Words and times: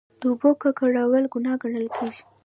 د 0.19 0.21
اوبو 0.29 0.49
ککړول 0.61 1.25
ګناه 1.33 1.57
ګڼل 1.61 1.87
کیږي. 1.97 2.23